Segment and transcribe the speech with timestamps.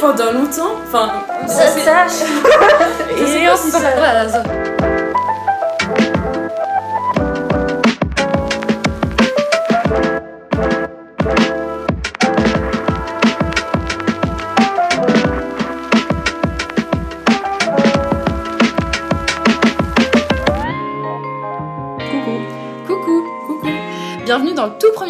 [0.00, 0.76] pendant longtemps.
[0.86, 1.12] Enfin,
[1.42, 1.84] je sais
[3.20, 3.70] Et on si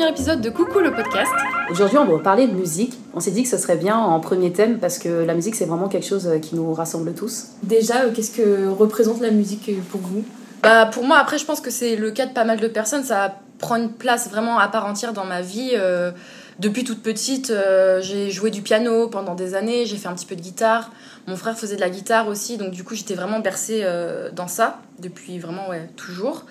[0.00, 1.30] premier épisode de Coucou le podcast.
[1.70, 2.94] Aujourd'hui, on va parler de musique.
[3.12, 5.66] On s'est dit que ce serait bien en premier thème parce que la musique, c'est
[5.66, 7.48] vraiment quelque chose euh, qui nous rassemble tous.
[7.62, 10.24] Déjà, euh, qu'est-ce que représente la musique euh, pour vous?
[10.62, 13.02] Bah pour moi après je pense que c'est le cas de pas mal de personnes,
[13.02, 15.72] ça prend une place vraiment à part entière dans ma vie.
[15.74, 16.12] euh,
[16.58, 20.26] depuis toute petite, euh, j'ai joué du piano pendant des années, j'ai fait un petit
[20.26, 20.90] peu de guitare.
[21.26, 24.48] Mon frère faisait de la guitare aussi, donc du coup j'étais vraiment bercée euh, dans
[24.48, 26.44] ça depuis vraiment ouais toujours.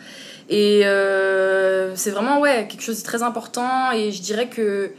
[0.49, 0.81] Et
[1.89, 4.91] euh, c'est vraiment ouais quelque chose de très important et je dirais que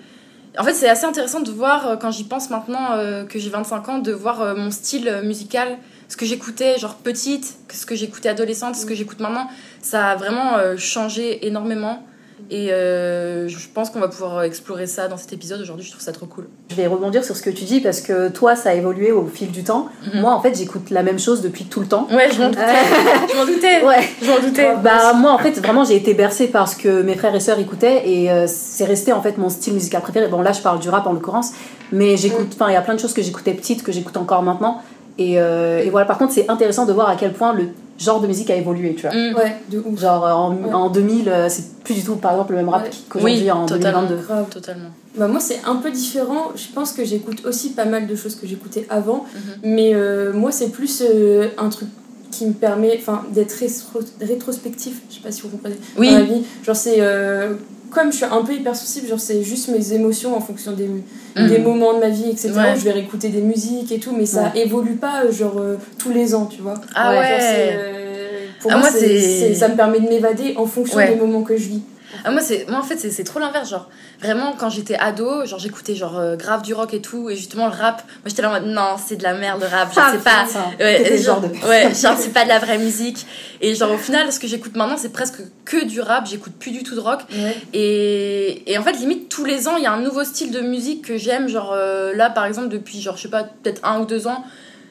[0.59, 3.51] en fait c'est assez intéressant de voir euh, quand j'y pense maintenant euh, que j'ai
[3.51, 7.95] 25 ans de voir euh, mon style musical ce que j'écoutais genre petite, ce que
[7.95, 9.49] j'écoutais adolescente, ce que j'écoute maintenant,
[9.81, 12.03] ça a vraiment changé énormément.
[12.51, 16.03] Et euh, je pense qu'on va pouvoir explorer ça dans cet épisode aujourd'hui, je trouve
[16.03, 16.49] ça trop cool.
[16.71, 19.27] Je vais rebondir sur ce que tu dis parce que toi, ça a évolué au
[19.27, 19.89] fil du temps.
[20.13, 20.21] Mhm.
[20.21, 22.09] Moi, en fait, j'écoute la même chose depuis tout le temps.
[22.11, 22.61] Ouais, je m'en doutais.
[23.33, 23.85] je m'en doutais.
[23.85, 24.09] Ouais.
[24.23, 24.71] Je m'en doutais.
[24.83, 27.59] Bah moi en fait vraiment j'ai été bercée par ce que mes frères et sœurs
[27.59, 30.29] écoutaient et euh, c'est resté en fait mon style musical préféré.
[30.29, 31.53] Bon là je parle du rap en l'occurrence,
[31.93, 34.43] mais j'écoute, enfin il y a plein de choses que j'écoutais petite que j'écoute encore
[34.43, 34.83] maintenant
[35.19, 37.69] et, euh, et voilà par contre c'est intéressant de voir à quel point le
[38.01, 39.15] genre de musique a évolué tu vois.
[39.15, 39.35] Mm.
[39.37, 40.01] Ouais, de ouf.
[40.01, 40.73] Genre euh, en, Ouais.
[40.73, 42.91] en 2000 euh, c'est plus du tout par exemple le même rap Ouais.
[43.09, 44.03] qu'aujourd'hui Oui, en totalement.
[44.03, 44.27] 2022.
[44.27, 44.47] Grave.
[44.51, 44.89] Totalement.
[45.19, 48.37] Bah moi c'est un peu différent, je pense que j'écoute aussi pas mal de choses
[48.37, 49.53] que j'écoutais avant, Mhm.
[49.75, 51.89] mais euh, moi c'est plus euh, un truc
[52.31, 56.11] qui me permet enfin d'être rétro- rétrospectif, je sais pas si vous comprenez, Oui.
[56.13, 56.43] dans la vie.
[56.65, 57.55] Genre c'est euh,
[57.91, 60.89] comme je suis un peu hypersensible, genre c'est juste mes émotions en fonction des,
[61.37, 61.47] Mm.
[61.49, 62.51] des moments de ma vie, etc.
[62.57, 62.75] Ouais.
[62.77, 66.11] je vais réécouter des musiques et tout, mais ça évolue pas euh, genre euh, tous
[66.13, 66.75] les ans, tu vois.
[66.95, 67.27] Ah Ouais, ouais.
[67.29, 71.09] Genre, euh, pour Ah, moi, moi, ça me permet de m'évader en fonction Ouais.
[71.09, 71.83] des moments que je vis.
[72.25, 73.71] Ah, moi, c'est, moi, en fait, c'est, trop l'inverse.
[73.71, 73.89] Genre,
[74.21, 77.31] vraiment, quand j'étais ado, genre, j'écoutais genre euh, grave du rock et tout.
[77.31, 79.67] Et justement, le rap, moi, j'étais là en mode non, c'est de la merde, le
[79.67, 79.95] rap.
[79.95, 80.47] Genre, Ah, c'est pas.
[80.85, 81.69] Ouais, genre, genre de personne.
[81.71, 83.27] ouais, genre, c'est pas de la vraie musique.
[83.61, 86.27] Et genre, au final, ce que j'écoute maintenant, c'est presque que du rap.
[86.27, 87.21] J'écoute plus du tout de rock.
[87.33, 87.57] Ouais.
[87.73, 90.61] Et, et en fait, limite, tous les ans, il y a un nouveau style de
[90.61, 91.49] musique que j'aime.
[91.49, 94.45] Genre, euh, là, par exemple, depuis, genre, je sais pas, peut-être un ou deux ans,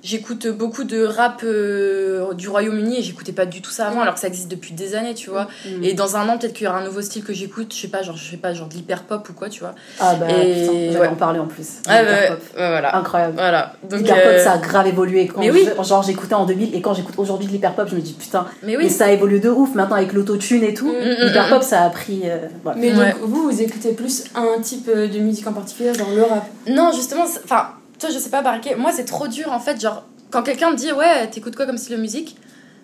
[0.04, 4.14] j'écoute beaucoup de rap euh, du Royaume-Uni et j'écoutais pas du tout ça avant, alors
[4.16, 5.48] que ça existe depuis des années, tu vois.
[5.66, 5.84] Mm.
[5.84, 7.88] Et dans un an, peut-être qu'il y aura un nouveau style que j'écoute, je sais
[7.88, 9.76] pas, genre, je sais pas, genre de l'hyper-pop ou quoi, tu vois.
[10.00, 11.08] Ah bah Et- putain, j'allais ouais.
[11.08, 11.68] en parler en plus.
[11.88, 12.40] Ah, Hyper ouais, pop.
[12.56, 12.96] voilà.
[12.96, 13.34] Incroyable.
[13.36, 13.74] Voilà.
[13.90, 15.28] Donc, L'hyperpop, euh, ça a grave évolué.
[15.28, 15.68] Quand mais oui.
[15.78, 18.46] je- genre j'écoutais en 2000 et quand j'écoute aujourd'hui de l'hyperpop, je me dis putain,
[18.64, 18.90] Mais mais oui.
[18.90, 20.88] ça a évolué de ouf maintenant avec l'autotune et tout.
[20.92, 22.22] Mm, mm, L'hyperpop, ça a pris.
[22.26, 22.80] euh, voilà.
[22.80, 23.12] Mais Ouais.
[23.12, 26.46] donc, vous, vous écoutez plus un type de musique en particulier, genre le rap?
[26.68, 30.06] Non, justement, enfin, toi, je sais pas, Baraké, moi, c'est trop dur, en fait, genre,
[30.32, 32.36] quand quelqu'un me dit, ouais, t'écoutes quoi comme style de musique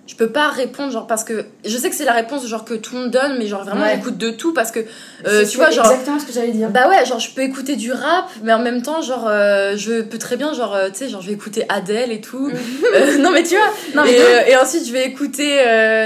[0.08, 2.76] je peux pas répondre genre parce que je sais que c'est la réponse genre que
[2.76, 3.96] tout le monde donne mais genre vraiment Ouais.
[3.96, 4.81] j'écoute de tout parce que
[5.26, 6.70] euh, tu vois genre exactement ce que j'allais dire.
[6.70, 10.02] Bah ouais, genre je peux écouter du rap, mais en même temps, genre euh, je
[10.03, 12.52] peux très bien, genre euh, tu sais, genre je vais écouter Adele et tout.
[12.96, 13.66] Euh, non mais tu vois.
[13.96, 15.58] Non, mais et, et ensuite je vais écouter,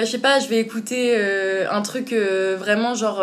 [0.02, 1.18] je sais pas, je vais écouter
[1.70, 2.14] un truc
[2.58, 3.22] vraiment genre,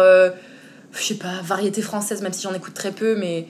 [0.99, 3.47] je sais pas, variété française, même si j'en écoute très peu, mais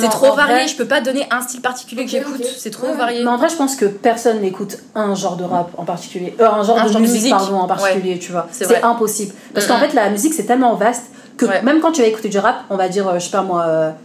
[0.00, 0.54] c'est trop varié.
[0.54, 2.96] vrai- Je peux pas donner un style particulier que j'écoute, c'est trop Ouais.
[2.96, 3.22] varié.
[3.22, 6.34] Mais en vrai, je pense que personne n'écoute un genre de rap en particulier.
[6.40, 7.30] Euh, un genre, Un de, genre de musique, musique.
[7.30, 8.48] pardon, en particulier, tu vois.
[8.50, 9.32] C'est impossible.
[9.54, 11.04] Parce qu'en fait, la musique, c'est tellement vaste
[11.40, 11.62] que Ouais.
[11.62, 13.64] même quand tu vas écouter du rap, on va dire, euh, je sais pas moi,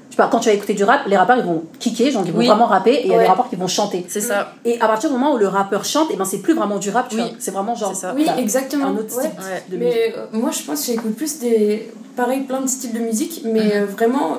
[0.10, 2.24] je sais pas, quand tu vas écouter du rap, les rappeurs, ils vont kicker, genre,
[2.26, 2.48] ils vont Oui.
[2.48, 4.06] vraiment rapper, et il y a des rappeurs qui vont chanter.
[4.08, 4.54] C'est ça.
[4.64, 6.90] Et à partir du moment où le rappeur chante, et ben c'est plus vraiment du
[6.90, 7.22] rap, tu Oui.
[7.22, 7.32] vois.
[7.40, 7.94] C'est vraiment genre.
[7.94, 8.14] C'est ça.
[8.16, 8.88] Oui, t'as exactement.
[8.88, 9.24] Un autre Ouais.
[9.24, 9.96] type de musique.
[9.98, 11.92] Mais euh, moi, je pense que j'écoute plus des.
[12.16, 13.72] Pareil, plein de styles de musique, mais Mhm.
[13.74, 14.38] euh, vraiment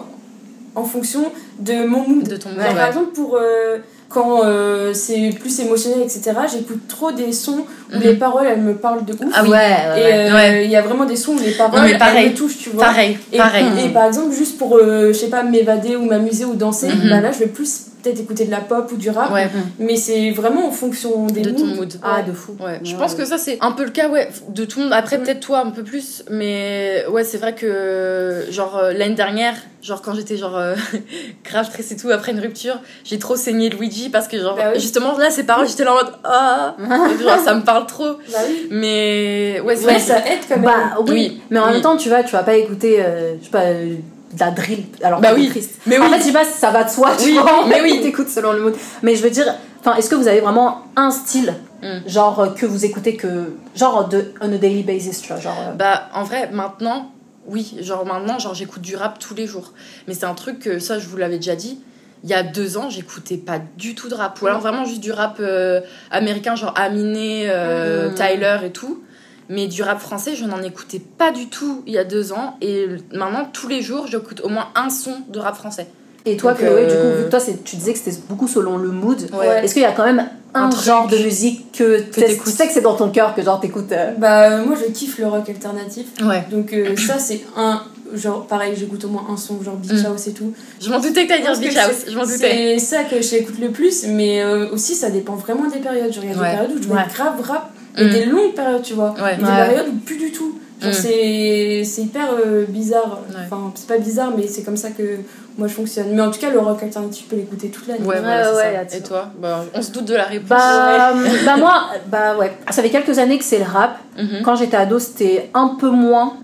[0.74, 1.24] en fonction
[1.58, 2.26] de mon mood.
[2.28, 2.58] De ton mood.
[2.58, 3.36] Par exemple, pour.
[3.36, 3.78] euh,
[4.08, 8.02] quand euh, c'est plus émotionnel, etc., j'écoute trop des sons où Mhm.
[8.02, 9.32] les paroles, elles me parlent de ouf.
[9.34, 9.50] Ah oui.
[9.50, 10.12] ouais, Et ouais.
[10.12, 10.68] euh, il ouais.
[10.68, 12.26] y a vraiment des sons où les paroles, Non, pareil.
[12.26, 12.84] elles me touchent, tu vois.
[12.84, 13.64] Pareil, Et, pareil.
[13.84, 17.10] et par exemple, juste pour, euh, je sais pas, m'évader ou m'amuser ou danser, Mhm.
[17.10, 19.32] bah là, je vais plus peut-être écouter de la pop ou du rap.
[19.32, 19.48] Ouais.
[19.78, 21.74] Mais c'est vraiment en fonction des De ton moods.
[21.76, 21.94] mood.
[22.02, 22.22] Ah, Ouais.
[22.24, 22.56] de fou.
[22.60, 23.18] Ouais, je pense ouais.
[23.18, 24.92] que ça c'est un peu le cas ouais de tout le monde.
[24.94, 25.22] Après Mm.
[25.22, 30.02] peut-être toi un peu plus, mais ouais c'est vrai que genre euh, l'année dernière, genre
[30.02, 30.74] quand j'étais genre euh,
[31.44, 34.70] grave stressée et tout après une rupture, j'ai trop saigné Luigi parce que genre Bah
[34.74, 34.80] oui.
[34.80, 36.76] justement là ces paroles j'étais là en mode ah
[37.22, 38.14] genre ça me parle trop.
[38.32, 38.68] Bah oui.
[38.70, 39.98] Mais ouais c'est Ouais, vrai.
[40.00, 40.64] ça aide quand même.
[40.64, 41.72] Bah oui, Oui, mais en oui.
[41.74, 43.94] même temps, tu vois, tu vas pas écouter, euh, je sais pas, euh,
[44.36, 45.48] de la drill alors Bah oui.
[45.48, 45.80] triste.
[45.86, 46.10] Mais En oui.
[46.12, 47.66] fait, je sais pas si ça va de soi, tu Oui, vois.
[47.66, 48.00] mais oui.
[48.02, 48.74] t'écoutes selon le mood.
[49.02, 52.08] Mais je veux dire, enfin, est-ce que vous avez vraiment un style, Mm.
[52.08, 55.56] genre euh, que vous écoutez que, genre de on a daily basis, tu vois, genre.
[55.68, 57.12] euh, Bah, en vrai, maintenant,
[57.46, 59.72] oui, genre maintenant, genre j'écoute du rap tous les jours.
[60.08, 61.78] Mais c'est un truc que, ça, je vous l'avais déjà dit.
[62.24, 64.40] Il il y a deux ans, j'écoutais pas du tout de rap.
[64.40, 65.80] Ou alors vraiment juste du rap euh,
[66.10, 68.14] américain, genre Aminé, euh, Mm.
[68.14, 69.02] Tyler et tout.
[69.48, 72.56] Mais du rap français, je n'en écoutais pas du tout il y a deux ans.
[72.60, 75.86] Et maintenant, tous les jours, j'écoute au moins un son de rap français.
[76.24, 78.16] Et toi, Donc, Chloé, du coup, euh, vu que toi, c'est- tu disais que c'était
[78.28, 79.64] beaucoup selon le mood, Ouais.
[79.64, 82.80] est-ce qu'il y a quand même un, genre de musique que, tu sais que c'est
[82.80, 86.06] dans ton cœur, que genre t'écoutes euh, Bah, moi je kiffe le rock alternatif.
[86.24, 86.44] Ouais.
[86.50, 87.82] Donc, euh, ça, c'est un.
[88.14, 90.06] Genre, pareil, j'écoute au moins un son, genre Beach Mm.
[90.06, 90.52] House et tout.
[90.80, 91.92] Je m'en doutais que t'allais dire Beach House.
[92.04, 92.76] c'est- Je m'en doutais.
[92.78, 96.12] C'est ça que j'écoute le plus, mais euh, aussi ça dépend vraiment des périodes.
[96.12, 96.50] Genre, il y a Ouais.
[96.50, 98.10] des périodes où je vais grave rap, et Mm.
[98.10, 99.14] des longues périodes, tu vois.
[99.22, 99.34] Ouais.
[99.34, 99.66] Et des Ouais.
[99.68, 100.58] périodes où plus du tout.
[100.80, 100.94] Genre, Mm.
[100.94, 103.20] c'est c'est hyper euh, bizarre.
[103.30, 103.36] Ouais.
[103.46, 105.18] Enfin, c'est pas bizarre, mais c'est comme ça que
[105.56, 106.08] moi je fonctionne.
[106.12, 108.04] Mais en tout cas, le rock alternatif, tu peux l'écouter toute l'année.
[108.04, 110.48] Ouais, voilà, ouais, Et toi bah, On se doute de la réponse.
[110.50, 111.14] Bah,
[111.46, 112.52] bah moi, bah ouais.
[112.70, 113.98] Ça fait quelques années que c'est le rap.
[114.18, 114.42] Mhm.
[114.44, 116.34] Quand j'étais ado, c'était un peu moins.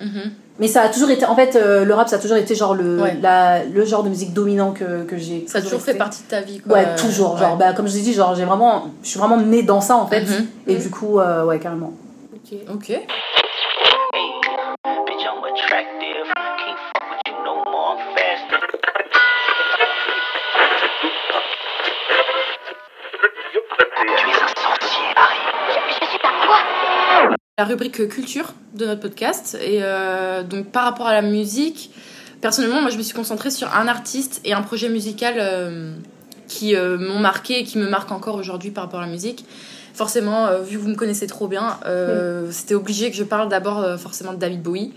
[0.58, 1.24] Mais ça a toujours été.
[1.24, 3.16] En fait, euh, le rap, ça a toujours été genre le, Ouais.
[3.22, 5.44] la, le genre de musique dominant que, que j'ai.
[5.48, 6.74] Ça a toujours fait partie de ta vie, quoi.
[6.78, 7.36] Ouais, toujours.
[7.38, 8.88] Genre, bah, comme je l'ai dit, genre, j'ai vraiment.
[9.02, 10.20] Je suis vraiment née dans ça, en fait.
[10.22, 10.46] Mhm.
[10.66, 11.92] Et du coup, euh, ouais, carrément.
[12.34, 12.58] Ok.
[12.74, 13.00] Ok.
[27.58, 29.58] La rubrique culture de notre podcast.
[29.62, 31.90] Et euh, donc, par rapport à la musique,
[32.40, 35.92] personnellement, moi, je me suis concentrée sur un artiste et un projet musical euh,
[36.48, 39.44] qui euh, m'ont marqué et qui me marquent encore aujourd'hui par rapport à la musique.
[39.92, 41.78] Forcément, vu que vous me connaissez trop bien,
[42.50, 44.90] c'était obligé que je parle d'abord forcément de David Bowie.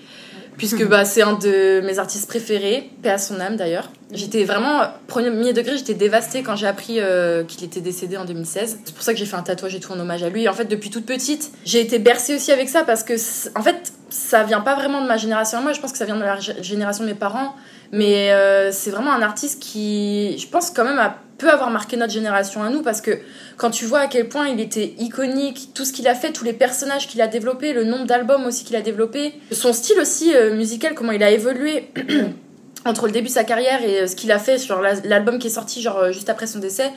[0.58, 3.90] Puisque bah, c'est un de mes artistes préférés, paix à son âme d'ailleurs.
[4.12, 8.80] J'étais vraiment, premier degré, j'étais dévastée quand j'ai appris euh, qu'il était décédé en 2016.
[8.86, 10.44] C'est pour ça que j'ai fait un tatouage et tout en hommage à lui.
[10.44, 13.14] Et en fait, depuis toute petite, j'ai été bercée aussi avec ça parce que,
[13.58, 15.62] en fait, ça vient pas vraiment de ma génération.
[15.62, 17.56] Moi, je pense que ça vient de la génération de mes parents.
[17.92, 21.98] Mais euh, c'est vraiment un artiste qui, je pense, quand même, a, peut avoir marqué
[21.98, 23.12] notre génération à nous parce que
[23.58, 26.46] quand tu vois à quel point il était iconique, tout ce qu'il a fait, tous
[26.46, 30.34] les personnages qu'il a développés, le nombre d'albums aussi qu'il a développé, son style aussi
[30.36, 31.90] euh, musical, comment il a évolué
[32.86, 35.40] entre le début de sa carrière et euh, ce qu'il a fait sur la- l'album
[35.40, 36.92] qui est sorti genre euh, juste après son décès.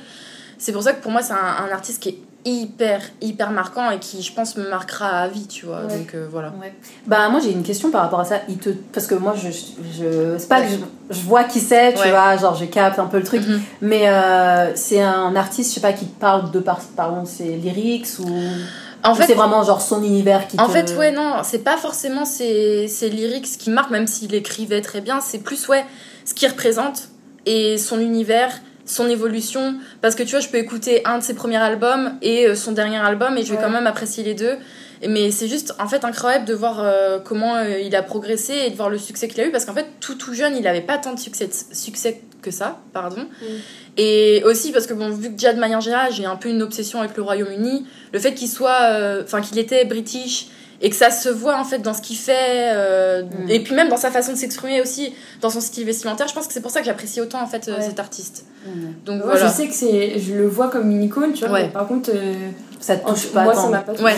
[0.58, 3.90] C'est pour ça que pour moi c'est un, un artiste qui est hyper hyper marquant
[3.90, 5.82] et qui je pense me marquera à vie, tu vois.
[5.82, 5.99] Ouais.
[5.99, 6.52] Donc euh, voilà.
[7.06, 8.40] Bah moi j'ai une question par rapport à ça.
[8.49, 8.70] Il te...
[8.70, 10.38] Parce que moi je, je...
[10.38, 10.76] c'est pas que je,
[11.14, 12.11] je vois qui c'est, tu Ouais.
[12.11, 13.46] vois, genre je capte un peu le truc.
[13.46, 13.61] Mhm.
[13.82, 17.56] Mais euh, c'est un artiste, je sais pas, qui te parle de par, pardon, ses
[17.56, 18.29] lyrics ou,
[19.05, 20.73] En fait, c'est vraiment genre son univers qui En te...
[20.73, 25.00] fait, ouais, non, c'est pas forcément ses, ses lyrics qui marquent, même s'il écrivait très
[25.00, 25.84] bien, c'est plus, ouais,
[26.25, 27.08] ce qu'il représente
[27.46, 28.52] et son univers,
[28.88, 29.76] son évolution.
[30.00, 32.73] Parce que tu vois, je peux écouter un de ses premiers albums et euh, son
[32.73, 33.62] dernier album et je vais Ouais.
[33.62, 34.56] quand même apprécier les deux.
[35.08, 38.70] Mais c'est juste, en fait, incroyable de voir euh, comment euh, il a progressé et
[38.70, 39.52] de voir le succès qu'il a eu.
[39.52, 42.81] Parce qu'en fait, tout, tout jeune, il avait pas tant de succès, succès que ça,
[42.93, 43.26] pardon.
[43.96, 46.62] Et aussi parce que, bon, vu que déjà de manière générale, j'ai un peu une
[46.62, 50.46] obsession avec le Royaume-Uni, le fait qu'il soit, euh, enfin, qu'il était british
[50.80, 53.50] et que ça se voit en fait dans ce qu'il fait, euh, Mm.
[53.50, 56.46] et puis même dans sa façon de s'exprimer aussi, dans son style vestimentaire, je pense
[56.46, 57.82] que c'est pour ça que j'apprécie autant en fait euh, Ouais.
[57.82, 58.44] cet artiste.
[58.66, 58.94] Mhm.
[59.04, 59.46] Donc Moi, voilà.
[59.48, 60.19] je sais que c'est.
[60.19, 61.54] Je le vois comme une icône, tu vois.
[61.54, 61.62] Ouais.
[61.64, 62.34] Mais par contre, euh,
[62.80, 63.62] Ça te en- touche pas moi, tant.
[63.64, 64.04] ça m'a pas touché.
[64.04, 64.14] Ouais.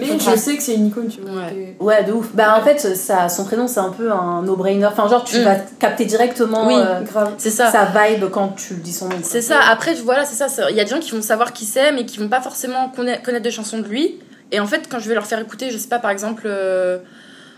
[0.00, 1.42] Mais je sais que c'est une icône, tu vois.
[1.80, 2.04] Ouais.
[2.04, 2.28] de ouf.
[2.32, 4.86] Bah en fait, ça, son prénom c'est un peu un no-brainer.
[4.86, 5.44] Enfin, genre tu Mm.
[5.44, 6.74] vas capter directement Oui.
[6.76, 7.32] euh, grave.
[7.36, 7.70] C'est ça.
[7.70, 9.16] sa vibe quand tu dis son nom.
[9.22, 9.58] C'est ça.
[9.70, 10.70] Après, voilà, c'est ça.
[10.70, 12.88] Il y a des gens qui vont savoir qui c'est, mais qui vont pas forcément
[12.96, 14.18] connaître, connaître des chansons de lui.
[14.52, 16.98] Et en fait, quand je vais leur faire écouter, je sais pas, par exemple, euh,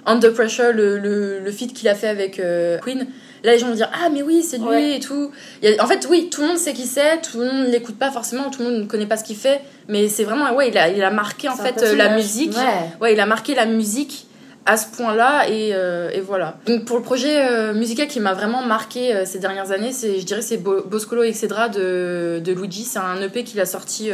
[0.07, 3.07] Under Pressure, le, le, le feat qu'il a fait avec euh, Queen,
[3.45, 4.97] là, les gens vont dire Ah, mais oui, c'est lui Ouais.
[4.97, 5.31] et tout.
[5.63, 7.67] Il y a- en fait, oui, tout le monde sait qui c'est, tout le monde
[7.67, 10.25] ne l'écoute pas forcément, tout le monde ne connaît pas ce qu'il fait, mais c'est
[10.25, 12.57] vraiment, ouais, il a, il a marqué en fait euh, la musique.
[12.57, 12.91] Ouais.
[13.01, 14.27] Ouais, il a marqué la musique
[14.67, 16.59] à ce point-là et, euh, et voilà.
[16.67, 20.21] Donc pour le projet euh, musical qui m'a vraiment marqué euh, ces dernières années, c'est
[20.21, 22.85] je dirais c'est Bo- Boscolo Excedra de, de Luigi.
[22.85, 24.11] C'est un EP qu'il a sorti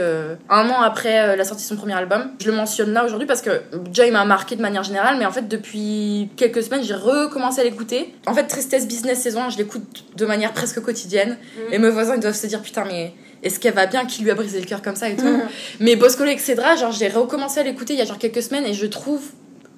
[0.49, 2.31] un an après la sortie de son premier album.
[2.41, 5.27] Je le mentionne là aujourd'hui parce que déjà il m'a marqué de manière générale, mais
[5.27, 8.15] en fait depuis quelques semaines j'ai recommencé à l'écouter.
[8.27, 11.73] En fait Tristesse Business saison 1, je l'écoute de manière presque quotidienne Mhm.
[11.75, 13.13] et mes voisins ils doivent se dire putain mais
[13.43, 15.41] est-ce qu'elle va bien qui lui a brisé le cœur comme ça et tout.
[15.81, 18.73] Mais Boscolo Excedra, genre j'ai recommencé à l'écouter il y a genre quelques semaines et
[18.75, 19.21] je trouve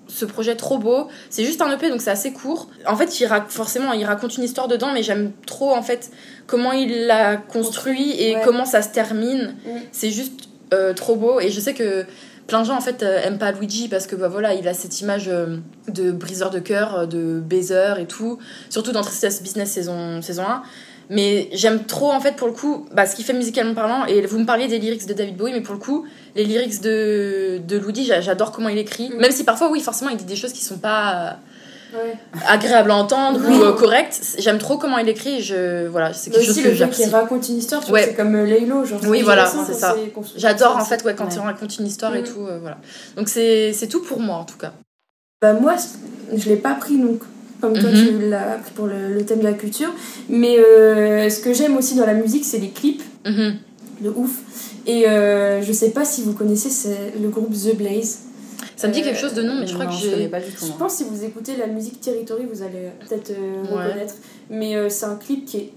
[0.09, 1.07] ce projet trop beau.
[1.31, 2.69] C'est juste un EP donc c'est assez court.
[2.87, 6.11] En fait, il rac- forcément, il raconte une histoire dedans, mais j'aime trop en fait
[6.47, 8.43] comment il l'a construit et Ouais.
[8.45, 9.55] comment ça se termine.
[9.67, 9.71] Mm.
[9.93, 10.33] C'est juste
[10.75, 12.05] euh, trop beau et je sais que
[12.47, 14.75] plein de gens en fait euh, aiment pas Luigi parce que bah voilà, il a
[14.75, 15.57] cette image euh,
[15.89, 18.39] de briseur de cœur, de baiser et tout,
[18.71, 20.63] surtout dans Tristesse Business saison saison 1.
[21.11, 24.21] Mais j'aime trop en fait pour le coup bah, ce qu'il fait musicalement parlant et
[24.27, 26.05] vous me parliez des lyrics de David Bowie mais pour le coup
[26.39, 29.21] les lyrics de, de j'a- j'adore comment il écrit Mm.
[29.21, 31.39] même si parfois oui forcément il dit des choses qui sont pas
[31.95, 32.15] Ouais.
[32.47, 33.57] agréable à entendre Oui.
[33.57, 34.21] ou euh, correct.
[34.39, 35.41] J'aime trop comment il écrit.
[35.41, 37.11] Je voilà, c'est Mais quelque chose aussi que le fait qu'il j'apprécie.
[37.11, 38.05] raconte une histoire, Ouais.
[38.05, 39.01] c'est comme euh, Laylo, genre.
[39.07, 39.97] Oui, voilà, c'est ça.
[40.37, 41.31] J'adore en fait ouais, quand Ouais.
[41.35, 42.25] il raconte une histoire et Mm.
[42.25, 42.47] tout.
[42.47, 42.77] euh, voilà.
[43.17, 44.73] Donc c'est tout pour moi en tout cas.
[45.41, 45.77] Bah moi,
[46.37, 47.21] je l'ai pas pris donc
[47.63, 49.89] comme toi tu l'as pris pour le, le thème de la culture,
[50.29, 53.55] mais euh, ce que j'aime aussi dans la musique, c'est les clips Mhm.
[54.03, 54.31] de ouf.
[54.89, 58.19] Et euh, je sais pas si vous connaissez c'est le groupe The Blaze.
[58.75, 60.29] Ça me dit Euh, quelque chose de nom, mais je crois Non, que je connais
[60.29, 60.65] pas du tout.
[60.67, 63.85] Je pense que si vous écoutez la musique Territory, vous allez peut-être euh, Ouais.
[63.87, 64.15] reconnaître.
[64.51, 65.73] Mais euh, c'est un clip qui est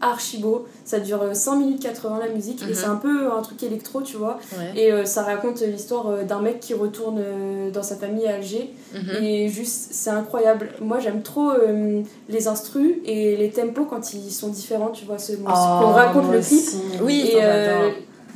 [0.00, 0.66] archi beau.
[0.84, 2.70] Ça dure euh, 5 minutes 80 la musique Mhm.
[2.70, 4.38] et c'est un peu un truc électro, tu vois.
[4.58, 4.80] Ouais.
[4.80, 8.34] Et euh, ça raconte l'histoire euh, d'un mec qui retourne euh, dans sa famille à
[8.34, 8.70] Alger.
[8.94, 9.22] Mhm.
[9.24, 10.70] Et juste, c'est incroyable.
[10.82, 15.18] Moi, j'aime trop euh, les instrus et les tempos quand ils sont différents, tu vois,
[15.18, 15.44] ce qu'on
[15.92, 16.58] raconte Oh, le clip.
[16.60, 16.76] aussi.
[17.02, 17.88] Oui, Et euh.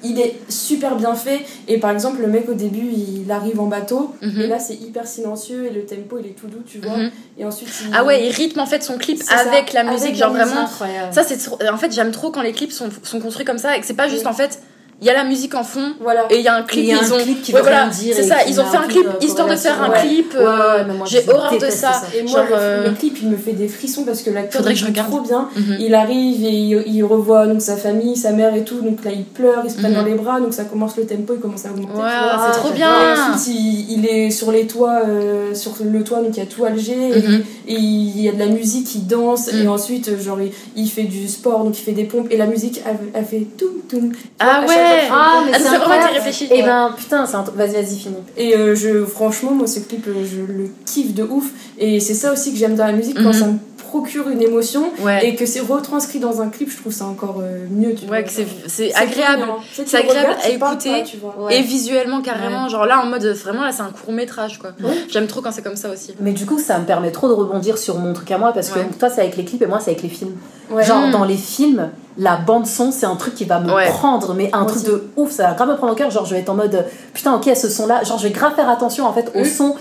[0.05, 1.41] Il est super bien fait.
[1.67, 4.15] Et par exemple, le mec au début, il arrive en bateau.
[4.23, 4.41] Mhm.
[4.41, 6.97] Et là, c'est hyper silencieux et le tempo, il est tout doux, tu vois.
[6.97, 7.11] Mhm.
[7.39, 7.91] Et ensuite, il...
[7.95, 10.33] Ah ouais, il rythme en fait son clip ça, avec la avec musique, la genre
[10.33, 10.47] musique.
[10.47, 10.67] vraiment.
[10.67, 11.13] incroyable.
[11.13, 11.39] Ça, c'est
[11.71, 13.95] en fait, j'aime trop quand les clips sont, sont construits comme ça et que c'est
[13.95, 14.29] pas juste Oui.
[14.29, 14.61] en fait,
[15.01, 16.25] il y a la musique en fond Voilà.
[16.31, 17.19] et il y a un clip, il y a ils ont.
[17.19, 19.47] clip qui Ouais, voilà, dire c'est et ça, ils ont fait un clip euh, histoire
[19.49, 20.33] de faire un clip.
[20.35, 21.93] Ouais, euh, ouais, J'ai horreur de ça.
[21.93, 22.03] ça.
[22.17, 24.69] Et moi, Genre, le, euh, le clip, il me fait des frissons parce que l'acteur
[24.69, 25.49] il joue trop bien.
[25.57, 25.77] Mhm.
[25.79, 28.81] Il arrive et il, il revoit donc sa famille, sa mère et tout.
[28.81, 29.99] Donc là, il pleure, il se prenne Mhm.
[29.99, 30.41] dans les bras.
[30.41, 32.01] Donc ça commence le tempo, il commence à augmenter.
[32.01, 32.09] Ouais,
[32.53, 33.35] c'est trop Et bien.
[33.35, 36.47] ensuite, il, il est sur les toits, euh, sur le toit, donc il y a
[36.47, 36.93] tout Alger.
[37.15, 37.43] et- Mhm.
[37.69, 39.53] Et, il y a de la musique, il danse.
[39.53, 39.63] Mhm.
[39.63, 40.39] Et ensuite, euh, genre,
[40.77, 42.27] il, fait du sport, donc il fait des pompes.
[42.31, 42.81] Et la musique,
[43.15, 44.11] elle, fait tout, tout.
[44.41, 45.09] Ah fois ouais.
[45.11, 46.09] Ah, mais c'est vraiment incroyable.
[46.11, 46.49] été réfléchi.
[46.53, 48.17] Et ben putain, c'est un vas-y, vas-y, finis.
[48.37, 51.47] Et euh, je, franchement, moi, ce clip, euh, je le kiffe de ouf.
[51.79, 53.33] Et c'est ça aussi que j'aime dans la musique, quand Mhm.
[53.33, 55.27] ça me procure une émotion Ouais.
[55.27, 57.95] et que c'est retranscrit dans un clip, je trouve ça encore euh, mieux.
[57.95, 58.23] Tu Ouais, vois.
[58.23, 58.31] que
[58.67, 59.45] c'est agréable.
[59.75, 60.91] tu c'est le agréable à écouter.
[60.91, 61.35] pas, tu vois.
[61.39, 61.59] Ouais.
[61.59, 64.71] Et visuellement, carrément, genre là en mode vraiment là c'est un court métrage quoi.
[64.83, 64.95] Ouais.
[65.09, 66.15] J'aime trop quand c'est comme ça aussi.
[66.21, 68.69] Mais du coup, ça me permet trop de rebondir sur mon truc à moi parce
[68.69, 70.37] que toi, c'est avec les clips et moi, c'est avec les films.
[70.71, 70.85] Ouais.
[70.85, 71.11] Genre, Mm.
[71.13, 73.87] dans les films, la bande-son, c'est un truc qui va me Ouais.
[73.89, 74.91] prendre, mais un Moi truc aussi.
[74.91, 76.11] de ouf, ça va grave me prendre au cœur.
[76.11, 78.69] Genre, je vais être en mode putain, ok, ce son-là, genre, je vais grave faire
[78.69, 79.45] attention en fait au Mm.
[79.45, 79.75] son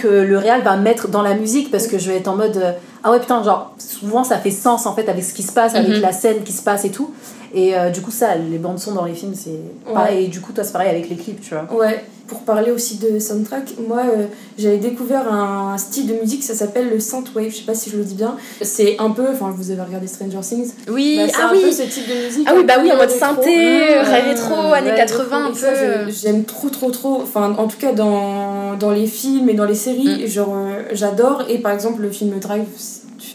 [0.00, 2.56] que le réal va mettre dans la musique parce que je vais être en mode
[2.56, 2.72] euh,
[3.04, 5.74] ah ouais, putain, genre, souvent ça fait sens en fait avec ce qui se passe,
[5.74, 6.00] avec Mhm.
[6.00, 7.12] la scène qui se passe et tout.
[7.52, 9.58] Et euh, du coup, ça, les bandes-son dans les films, c'est
[9.92, 10.26] pareil.
[10.26, 11.66] Et du coup, toi, c'est pareil avec les clips, tu vois.
[11.76, 16.54] Ouais, pour parler aussi de soundtrack, moi euh, j'avais découvert un style de musique, ça
[16.54, 18.36] s'appelle le synthwave, je sais pas si je le dis bien.
[18.62, 21.72] C'est un peu, enfin vous avez regardé Stranger Things, Oui, bah, ah un peu oui.
[21.72, 22.46] ce type de musique.
[22.48, 26.10] Ah oui, bah peu oui, en mode synthé, rétro, années ouais, 80 un peu.
[26.22, 27.20] J'aime trop, trop, trop.
[27.22, 30.26] Enfin, en tout cas, dans, dans les films et dans les séries, Mm.
[30.28, 31.44] genre, euh, j'adore.
[31.48, 32.64] Et par exemple, le film Drive.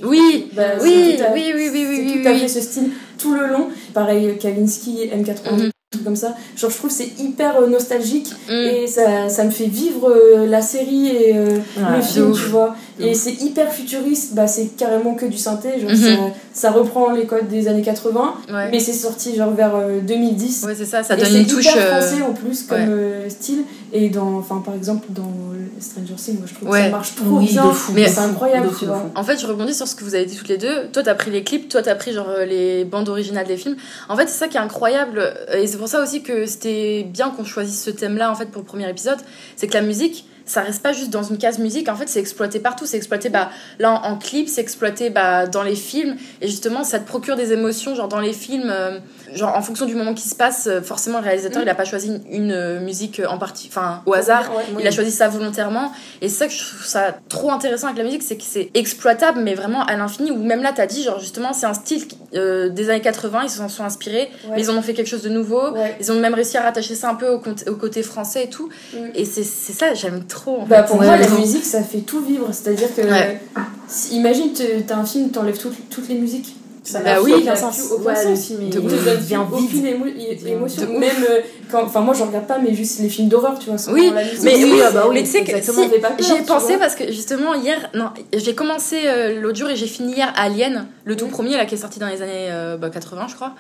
[0.04, 2.40] Oui, bah, oui, à- oui, oui, oui, oui, oui, tout à oui.
[2.40, 3.68] fait ce style tout le long.
[3.94, 5.58] Pareil, Kavinsky, M80, Mhm.
[5.60, 5.72] trucs
[6.04, 6.36] comme ça.
[6.56, 8.52] Genre, je trouve que c'est hyper euh, nostalgique Mm.
[8.54, 12.50] et ça, ça me fait vivre euh, la série et euh, Ouais, le film, tu
[12.50, 12.76] vois.
[13.00, 15.80] Et c'est hyper futuriste, bah, c'est carrément que du synthé.
[15.80, 15.98] Genre, Mhm.
[15.98, 16.10] ça,
[16.54, 18.70] ça reprend les codes des années 80, Ouais.
[18.72, 20.64] mais c'est sorti genre vers euh, 2010.
[20.66, 21.66] Ouais, c'est ça, ça Et donne c'est une touche.
[21.66, 22.86] hyper euh, français en plus comme ouais.
[22.88, 23.64] euh, style.
[23.98, 25.32] Et dans, enfin, par exemple, dans
[25.80, 27.66] Stranger Things, moi, je trouve que ça marche trop Oui, bien.
[27.68, 29.00] de fou, Mais de c'est incroyable, de fou, tu de vois.
[29.00, 29.10] fou.
[29.16, 30.88] En fait, je rebondis sur ce que vous avez dit toutes les deux.
[30.92, 33.78] Toi, t'as pris les clips, toi, t'as pris genre euh, les bandes originales des films.
[34.10, 35.20] En fait, c'est ça qui est incroyable.
[35.20, 38.48] euh, Et c'est pour ça aussi que c'était bien qu'on choisisse ce thème-là, en fait,
[38.48, 39.20] pour le premier épisode.
[39.56, 41.88] C'est que la musique, ça reste pas juste dans une case musique.
[41.90, 42.86] En fait, c'est exploité partout.
[42.86, 43.50] C'est exploité, bah,
[43.80, 46.18] là, en, en clip, c'est exploité, bah, dans les films.
[46.42, 49.00] Et justement, ça te procure des émotions, genre dans les films, euh,
[49.36, 51.66] genre en fonction du moment qui se passe, euh, forcément, le réalisateur, Mm.
[51.66, 54.50] il a pas choisi une, une, euh, musique en partie, enfin, au hasard.
[54.56, 54.64] Ouais.
[54.80, 55.92] Il a choisi ça volontairement.
[56.22, 58.72] Et c'est ça que je trouve ça trop intéressant avec la musique, c'est que c'est
[58.74, 60.32] exploitable, mais vraiment à l'infini.
[60.32, 63.42] Ou même là, t'as dit, genre justement, c'est un style qui- euh, des années 80,
[63.44, 65.72] ils s'en sont inspirés, mais ils en ont fait quelque chose de nouveau.
[65.72, 65.96] Ouais.
[66.00, 67.40] Ils ont même réussi à rattacher ça un peu au,
[67.76, 68.70] côté français et tout.
[68.94, 68.98] Mm.
[69.16, 70.62] Et c'est c'est ça, j'aime trop.
[70.62, 70.88] En Bah, fait.
[70.88, 72.50] pour moi, la musique, ça fait tout vivre.
[72.52, 73.02] C'est-à-dire que.
[73.02, 73.42] Ouais.
[73.88, 74.52] si- imagine,
[74.88, 76.56] t'as un film, t'enlèves toutes les musiques.
[76.86, 77.82] Ça Bah n'a oui, plus aucun sens.
[77.92, 78.26] Aucun Ouais, sens.
[78.26, 80.84] le film, il te De donne devient aucune émo- émotion.
[80.84, 80.88] de.
[81.00, 81.84] Même euh, quand.
[81.84, 83.78] Enfin, moi, je regarde pas, mais juste les films d'horreur, tu vois.
[83.80, 84.44] sans Oui, la musique.
[84.44, 85.84] mais oui, ah bah oui, mais tu sais que exactement.
[85.84, 86.78] si, Ça fait pas peur, J'y ai tu pensé vois.
[86.78, 90.86] parce que justement hier, non, j'ai commencé euh, l'autre jour et j'ai fini hier Alien,
[91.06, 91.32] le tout Oui.
[91.32, 93.54] premier là qui est sorti dans les années euh, bah, 80 je crois.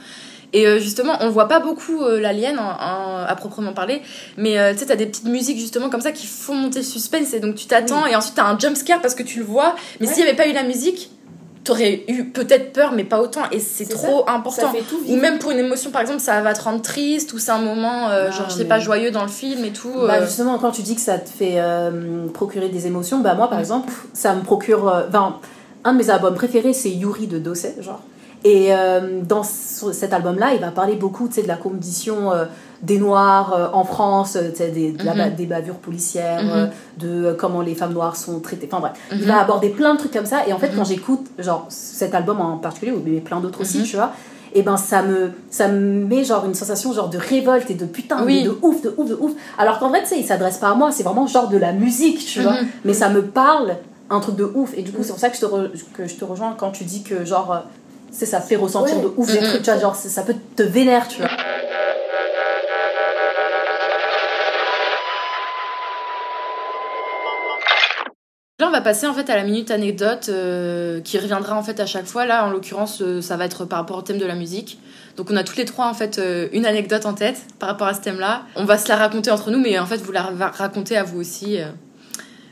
[0.54, 4.02] Et euh, justement, on voit pas beaucoup euh, l'alien en- en- à proprement parler,
[4.38, 6.86] mais euh, tu sais, t'as des petites musiques justement comme ça qui font monter le
[6.86, 9.46] suspense et donc tu t'attends et ensuite t'as un jump scare parce que tu le
[9.46, 10.14] vois, mais Ouais.
[10.14, 11.10] s'il y avait pas eu la musique,
[11.66, 14.72] t'aurais eu peut-être peur mais pas autant et c'est trop Ça important.
[14.72, 17.40] fait tout Ou même pour une émotion par exemple, ça va te rendre triste ou
[17.40, 19.74] c'est un moment euh, Ah, genre je sais mais- pas joyeux dans le film et
[19.74, 19.92] tout.
[20.08, 23.34] Bah euh, justement, quand tu dis que ça te fait euh, procurer des émotions, bah
[23.36, 23.62] moi par Mm.
[23.62, 25.04] exemple, ça me procure.
[25.10, 25.38] Enfin,
[25.84, 28.02] un de mes albums préférés, c'est Yuri de Dosset, genre.
[28.44, 28.70] Et
[29.24, 32.32] dans ce- cet album-là, il va parler beaucoup tu sais, de la condition
[32.86, 35.36] des Noirs euh, en France, euh, des, de la ba- Mhm.
[35.36, 36.50] des bavures policières, Mhm.
[36.54, 38.68] euh, de comment les femmes noires sont traitées.
[38.72, 39.26] Enfin bref, il Mhm.
[39.26, 40.48] va aborder plein de trucs comme ça.
[40.48, 43.96] Et en fait, quand j'écoute genre cet album en particulier, mais plein d'autres aussi, tu
[43.96, 44.12] vois,
[44.54, 47.86] et ben ça me, ça me met genre une sensation genre de révolte et de
[47.86, 48.44] putain, Oui.
[48.44, 49.32] de ouf, de ouf, de ouf.
[49.58, 51.74] Alors qu'en vrai, tu sais, il s'adresse pas à moi, c'est vraiment genre de la
[51.74, 52.56] musique, tu vois.
[52.86, 53.76] Mais ça me parle
[54.10, 54.72] un truc de ouf.
[54.78, 56.72] Et du coup, c'est pour ça que je, te re- que je te rejoins quand
[56.72, 57.64] tu dis que genre,
[58.12, 59.04] c'est ça fait ressentir Ouais.
[59.04, 61.30] de ouf des trucs, tu vois, genre ça peut te vénère, tu vois.
[68.86, 72.26] Passer en fait à la minute anecdote euh, qui reviendra en fait à chaque fois.
[72.26, 74.80] Là, en l'occurrence, euh, ça va être par rapport au thème de la musique.
[75.18, 77.88] Donc, on a toutes les trois en fait euh, une anecdote en tête par rapport
[77.88, 78.44] à ce thème-là.
[78.56, 81.04] On va se la raconter entre nous, mais en fait, vous la ra- racontez à
[81.04, 81.58] vous aussi.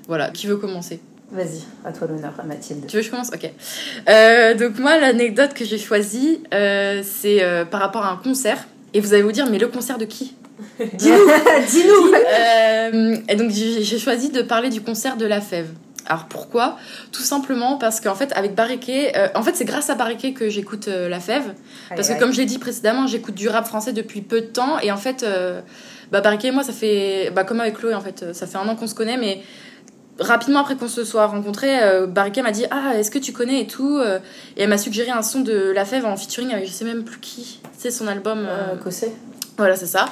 [0.08, 1.00] Voilà, qui veut commencer?
[1.32, 2.86] Vas-y, à toi l'honneur, à Mathilde.
[2.88, 3.30] Tu veux que je commence?
[3.34, 3.50] Ok.
[4.60, 8.66] Donc, moi, l'anecdote que j'ai choisie, c'est par rapport à un concert.
[8.94, 10.36] Et vous allez vous dire, mais le concert de qui?
[10.80, 15.70] Dis-nous Euh, et donc j'ai choisi de parler du concert de La Fève.
[16.06, 16.78] Alors pourquoi?
[17.12, 20.50] Tout simplement parce qu'en fait avec Barriquet, euh, en fait c'est grâce à Barriquet que
[20.50, 21.54] j'écoute euh, La Fève.
[21.90, 24.80] Parce que comme je l'ai dit précédemment, j'écoute du rap français depuis peu de temps
[24.80, 25.62] et en fait, euh,
[26.12, 28.68] bah Barriquet et moi ça fait, bah comme avec Chloé en fait, ça fait un
[28.68, 29.42] an qu'on se connaît mais
[30.20, 33.62] rapidement après qu'on se soit rencontrés, euh, Barriquet m'a dit ah est-ce que tu connais
[33.62, 36.72] et tout et elle m'a suggéré un son de La Fève en featuring avec je
[36.72, 38.48] sais même plus qui, c'est son album.
[38.84, 39.14] Cossé
[39.58, 40.06] voilà, c'est ça.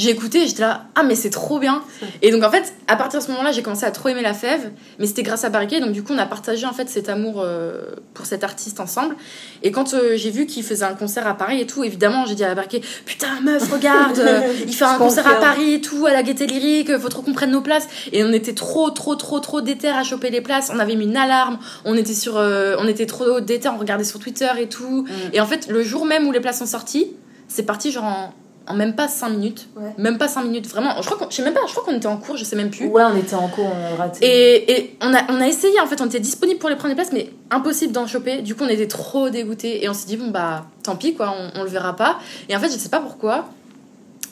[0.00, 1.82] J'ai écouté et j'étais là, ah mais c'est trop bien.
[2.22, 4.32] Et donc en fait, à partir de ce moment-là, j'ai commencé à trop aimer la
[4.32, 5.78] fève, mais c'était grâce à Barriquet.
[5.80, 7.82] Donc du coup, on a partagé en fait cet amour euh,
[8.14, 9.14] pour cet artiste ensemble.
[9.62, 12.34] Et quand euh, j'ai vu qu'il faisait un concert à Paris et tout, évidemment, j'ai
[12.34, 15.34] dit à Barriquet, putain meuf, regarde, euh, il fait un concert à.
[15.34, 17.86] Paris et tout, à la Gaieté Lyrique, faut trop qu'on prenne nos places.
[18.12, 20.70] Et on était trop, trop, trop, trop déter à choper les places.
[20.74, 24.04] On avait mis une alarme, on était sur, euh, on était trop déter, on regardait
[24.04, 25.06] sur Twitter et tout.
[25.34, 27.12] Et en fait, le jour même où les places sont sorties,
[27.48, 28.34] c'est parti genre en,
[28.70, 29.68] en même pas 5 minutes.
[29.76, 29.92] Ouais.
[29.98, 30.94] Même pas 5 minutes, vraiment.
[31.00, 32.56] Je crois qu'on, je sais même pas, je crois qu'on était en cours, je sais
[32.56, 32.86] même plus.
[32.86, 34.24] Ouais, on était en cours, on a raté.
[34.24, 36.90] Et, et on, a, on a essayé, en fait, on était disponible pour les prendre
[36.90, 38.42] les places, mais impossible d'en choper.
[38.42, 39.84] Du coup, on était trop dégoûtés.
[39.84, 42.18] Et on s'est dit, bon, bah, tant pis, quoi, on, on le verra pas.
[42.48, 43.48] Et en fait, je sais pas pourquoi,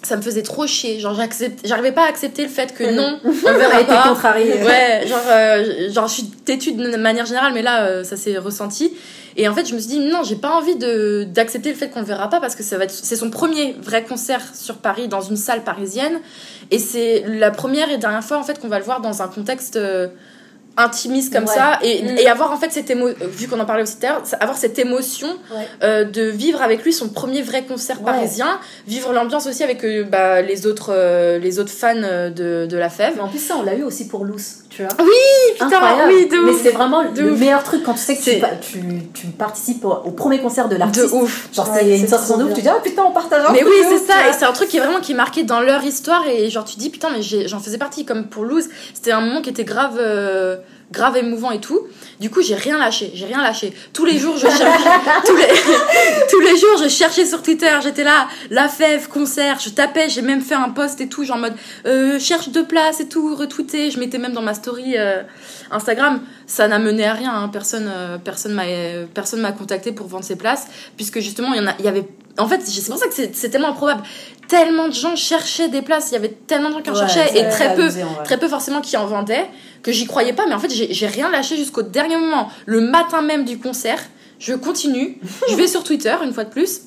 [0.03, 1.01] ça me faisait trop chier.
[1.01, 4.09] Genre, j'accepte- j'arrivais pas à accepter le fait que non, on verra été pas.
[4.09, 4.63] contrariés.
[4.63, 8.39] Ouais, genre, euh, genre je suis têtue de manière générale, mais là, euh, ça s'est
[8.39, 8.93] ressenti.
[9.37, 11.89] Et en fait, je me suis dit, non, j'ai pas envie de d'accepter le fait
[11.91, 14.79] qu'on le verra pas parce que ça va être, c'est son premier vrai concert sur
[14.79, 16.19] Paris dans une salle parisienne.
[16.73, 19.29] Et c'est la première et dernière fois, en fait, qu'on va le voir dans un
[19.29, 20.09] contexte euh,
[20.79, 21.55] intimiste comme Ouais.
[21.55, 21.79] ça.
[21.83, 22.19] Et, Mm.
[22.19, 24.57] et avoir, en fait, cette émo, vu qu'on en parlait aussi tout à l'heure, avoir
[24.57, 25.67] cette émotion Ouais.
[25.83, 28.05] euh, de vivre avec lui son premier vrai concert Ouais.
[28.13, 32.67] parisien, vivre l'ambiance aussi avec euh, bah, les, autres, euh, les autres fans euh, de,
[32.67, 33.15] de la fève.
[33.17, 34.95] Mais en plus, ça, on l'a eu aussi pour Loose, tu vois.
[35.53, 36.13] putain, Incroyable.
[36.15, 36.61] oui, de Mais ouf.
[36.63, 37.39] c'est vraiment De le ouf.
[37.41, 38.81] meilleur truc quand tu sais que tu, tu,
[39.15, 41.13] tu participes au, au premier concert de De l'artiste.
[41.13, 41.49] ouf.
[41.53, 42.55] Genre, Ouais, c'est une sensation de ouf.
[42.55, 44.29] Tu dis, ah putain, on partage un Mais oui, de c'est ça, vois.
[44.31, 46.65] et c'est un truc qui est vraiment qui est marqué dans leur histoire et genre
[46.65, 49.65] tu dis putain mais j'en faisais partie comme pour Lose, c'était un moment qui était
[49.65, 50.57] grave euh,
[50.91, 51.87] grave émouvant et tout.
[52.19, 53.73] Du coup, j'ai rien lâché, j'ai rien lâché.
[53.93, 54.65] Tous les jours, je cherchais
[55.27, 55.47] tous les
[56.31, 60.23] tous les jours, je cherchais sur Twitter, j'étais là, la fève concert, je tapais, j'ai
[60.23, 61.55] même fait un post et tout, genre en mode
[61.87, 65.23] euh, cherche deux places et tout, retweeté, je mettais même dans ma story euh,
[65.71, 67.49] Instagram, ça n'a mené à rien, hein.
[67.49, 71.59] personne euh, personne m'a euh, personne m'a contacté pour vendre ses places puisque justement il
[71.59, 72.09] y en a il y avait
[72.39, 74.03] en fait c'est pour ça que c'est tellement improbable.
[74.49, 77.07] Tellement de gens cherchaient des places il y avait tellement de gens qui en Ouais,
[77.07, 77.91] cherchaient et très peu
[78.25, 79.47] très peu forcément qui en vendaient
[79.83, 82.49] que j'y croyais pas mais en fait j'ai rien lâché jusqu'au dernier moment.
[82.65, 84.01] Le matin même du concert
[84.39, 86.81] je continue je vais sur Twitter une fois de plus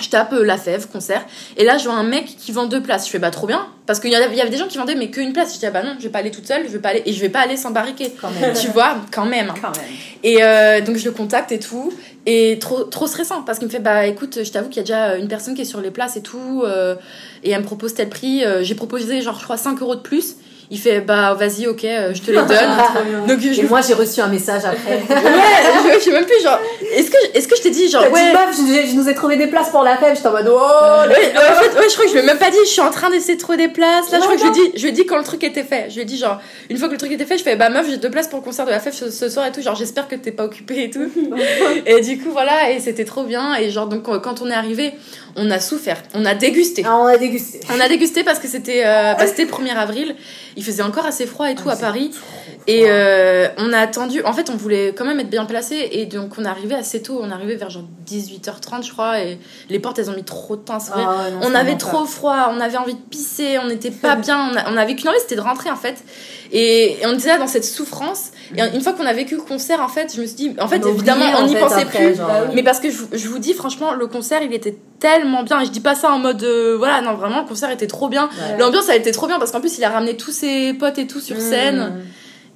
[0.00, 1.24] je tape euh, la fève concert
[1.56, 3.66] et là je vois un mec qui vend deux places je fais bah trop bien
[3.86, 5.58] parce qu'il y, avait- il y avait des gens qui vendaient mais qu'une place je
[5.58, 7.12] dis ah bah non je vais pas aller toute seule je vais pas aller et
[7.12, 8.54] je vais pas aller sans barriquer Quand même.
[8.54, 9.52] tu vois quand même.
[9.60, 9.86] Quand même.
[10.22, 11.92] Et euh, donc je le contacte et tout.
[12.26, 14.82] Et trop, trop stressant parce qu'il me fait Bah écoute, je t'avoue qu'il y a
[14.82, 16.62] déjà une personne qui est sur les places et tout.
[16.66, 16.94] euh,
[17.44, 18.42] et elle me propose tel prix.
[18.62, 20.34] J'ai proposé genre, je crois, 5 euros de plus.
[20.70, 23.26] Il fait Bah vas-y, ok, euh, je te les donne.
[23.26, 25.02] donc je Et moi, j'ai reçu un message après.
[25.88, 26.58] Ouais, je, sais même plus, genre,
[26.94, 28.32] est-ce que, est-ce que je t'ai dit, genre, T'as dit, ouais.
[28.32, 30.16] meuf, je, je nous ai trouvé des places pour la fête.
[30.16, 32.26] J'étais en mode, oh, Ouais, ouais, en fait, ouais, je crois que je lui ai
[32.26, 34.10] même pas dit, je suis en train d'essayer de trouver des places.
[34.10, 35.42] Là, je crois que je lui ai dit, je lui ai dit quand le truc
[35.44, 35.86] était fait.
[35.88, 37.70] Je lui ai dit, genre, une fois que le truc était fait, je fais, bah
[37.70, 39.62] meuf, j'ai deux places pour le concert de la fête ce, ce soir et tout.
[39.62, 41.10] Genre, j'espère que t'es pas occupée et tout.
[41.86, 43.54] et du coup, voilà, et c'était trop bien.
[43.56, 44.92] Et genre, donc, quand on est arrivé,
[45.38, 46.82] on a souffert, on a dégusté.
[46.86, 47.60] Ah, on a dégusté.
[47.74, 50.16] On a dégusté parce que c'était euh, bah, c'était le 1er avril.
[50.58, 52.10] Il faisait encore assez froid et tout à Paris.
[52.66, 54.22] Et euh, on a attendu.
[54.24, 55.88] En fait, on voulait quand même être bien placé.
[55.92, 57.20] Et donc, on est arrivé assez tôt.
[57.22, 59.20] On est arrivé vers genre 18h30, je crois.
[59.22, 59.38] Et
[59.70, 60.78] les portes, elles ont mis trop de temps.
[60.92, 63.90] Ah ouais, non, on c'est avait trop froid, on avait envie de pisser, on n'était
[63.92, 65.96] pas bien, on, a- on avait qu'une envie, c'était de rentrer en fait.
[66.52, 68.30] Et, et on était là dans cette souffrance.
[68.56, 70.66] Et une fois qu'on a vécu le concert, en fait, je me suis dit, en
[70.68, 72.16] fait, On évidemment, on n'y pensait après, plus.
[72.16, 72.30] genre.
[72.54, 75.60] Mais parce que je, vous- je vous dis, franchement, le concert, il était tellement bien.
[75.60, 78.08] Et je dis pas ça en mode, euh, voilà, non, vraiment, le concert était trop
[78.08, 78.24] bien.
[78.28, 78.58] Ouais.
[78.58, 81.06] L'ambiance, elle était trop bien parce qu'en plus, il a ramené tous ses potes et
[81.06, 81.40] tout sur Mmh.
[81.40, 81.92] scène.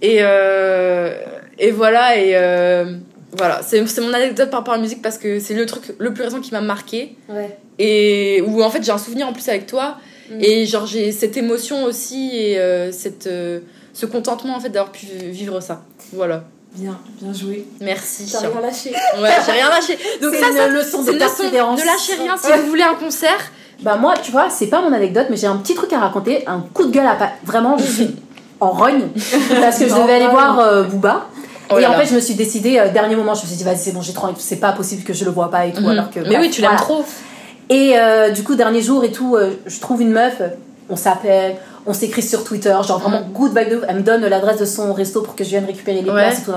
[0.01, 1.15] Et, euh,
[1.59, 2.97] et voilà, et euh,
[3.37, 6.13] voilà, c'est mon anecdote par rapport à la musique parce que c'est le truc le
[6.13, 7.17] plus récent qui m'a marqué.
[7.29, 7.57] Ouais.
[7.79, 9.97] Et où en fait, j'ai un souvenir en plus avec toi.
[10.31, 10.39] Mm.
[10.41, 13.61] Et genre, j'ai cette émotion aussi et euh, cette, euh,
[13.93, 15.83] ce contentement en fait d'avoir pu vivre ça.
[16.13, 16.45] Voilà.
[16.75, 17.67] Bien, bien joué.
[17.81, 18.27] Merci.
[18.33, 18.91] T'as rien lâché.
[19.21, 19.99] Ouais, j'ai rien lâché.
[20.23, 21.79] Donc C'est une leçon de persévérance.
[21.81, 22.59] Ne lâchez rien si Ouais.
[22.61, 23.39] vous voulez un concert.
[23.83, 26.45] Bah moi, tu vois, c'est pas mon anecdote, mais j'ai un petit truc à raconter,
[26.47, 27.31] un coup de gueule à pas.
[27.45, 28.17] Vraiment, je suis
[28.61, 29.09] en rogne
[29.61, 31.27] parce que je devais aller voir euh, Booba.
[31.71, 33.65] Oh et en fait, je me suis décidée, euh, dernier moment, je me suis dit,
[33.65, 35.81] vas-y, c'est bon, j'ai trop c'est pas possible que je le vois pas et tout,
[35.83, 35.89] Mhm.
[35.91, 36.21] alors que.
[36.21, 36.83] Mais bref, oui, tu l'aimes voilà.
[36.85, 37.05] trop.
[37.71, 40.41] Et euh, du coup, dernier jour et tout, euh, je trouve une meuf,
[40.93, 43.85] on s'appelle, on s'écrit sur Twitter, genre vraiment good vibe de ouf.
[43.89, 46.23] Elle me donne l'adresse de son resto pour que je vienne récupérer les Ouais.
[46.23, 46.53] places et tout.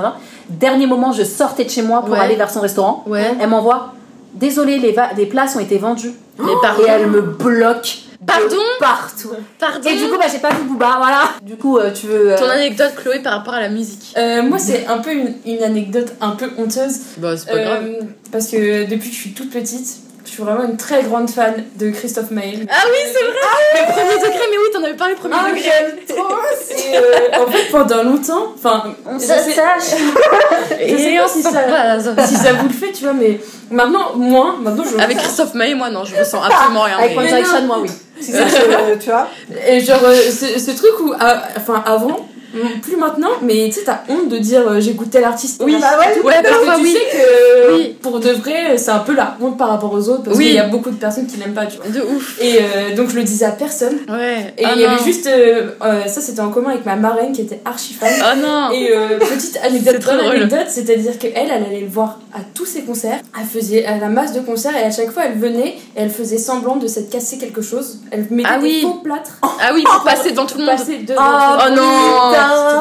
[0.50, 2.20] Dernier moment, je sortais de chez moi pour Ouais.
[2.20, 3.04] aller vers son restaurant.
[3.08, 3.34] Ouais.
[3.42, 3.94] Elle m'envoie,
[4.34, 6.14] désolé, les, places ont été vendues.
[6.40, 6.84] Mais pardon.
[6.86, 8.00] Et elle me bloque.
[8.28, 8.56] Pardon?
[8.80, 9.32] Partout.
[9.60, 9.88] Pardon?
[9.90, 11.24] Et du coup, bah, j'ai pas vu Booba, voilà.
[11.44, 12.32] Du coup, euh, tu veux.
[12.32, 14.14] euh, Ton anecdote, Chloé, par rapport à la musique.
[14.18, 16.98] Euh, moi, c'est un peu une, une anecdote un peu honteuse.
[17.18, 18.00] Bah, c'est Euh,
[18.32, 19.88] parce que depuis que je suis toute petite,
[20.26, 22.60] je suis vraiment une très grande fan de Christophe Maé.
[22.70, 23.34] Ah oui, c'est vrai.
[23.76, 25.62] Mais premier degré, mais oui, t'en avais parlé premier Ah, degré.
[25.64, 26.28] j'aime trop
[26.72, 30.00] Et euh, en fait, pendant longtemps, enfin, sais- Ça sache.
[30.88, 33.40] je sais pas si ça, si ça vous le fait, tu vois, mais
[33.72, 35.02] maintenant, moi, maintenant, je.
[35.02, 36.98] Avec Christophe Maé, moi, non, je ressens absolument rien.
[36.98, 37.90] Avec One Direction, moi, oui.
[38.20, 39.28] Si c'est que, tu vois.
[39.68, 43.74] Et genre, euh, ce, ce truc où, ah, enfin, avant, mm, plus maintenant, mais tu
[43.80, 45.62] sais, t'as honte de dire euh, j'écoute tel artiste.
[45.64, 46.94] Oui, Bah ouais, ouais, parce que tu oui.
[46.94, 47.96] sais que Oui.
[48.02, 50.46] pour de vrai, c'est un peu la honte par rapport aux autres, parce Oui.
[50.46, 51.88] qu'il y a beaucoup de personnes qui l'aiment pas, tu vois.
[51.90, 52.38] De ouf.
[52.42, 53.98] Et euh, donc, je le disais à personne.
[54.10, 54.54] Ouais.
[54.58, 55.28] Et Ah il y avait juste.
[55.28, 58.10] euh, euh, ça, c'était en commun avec ma marraine qui était archi fan.
[58.22, 58.72] Oh non.
[58.72, 63.20] Et euh, petite anecdote, c'est-à-dire qu'elle, elle allait le voir à tous ses concerts.
[63.40, 66.10] Elle faisait a la masse de concerts et à chaque fois, elle venait et elle
[66.10, 68.00] faisait semblant de s'être cassé quelque chose.
[68.12, 70.76] Elle mettait Ah des faux plâtres Ah oui, pour passer dans tout le monde.
[70.78, 72.32] passer devant Oh non.